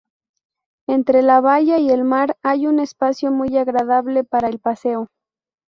[0.87, 5.09] Entre la valla y el mar hay un espacio muy agradable para el paseo.